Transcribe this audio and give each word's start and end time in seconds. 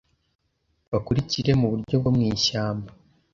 Bakurikire 0.91 1.51
muburyo 1.61 1.95
bwomwishyamba 2.01 2.89